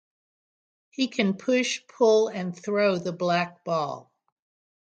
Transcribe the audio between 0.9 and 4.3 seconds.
can push, pull, and throw the black ball.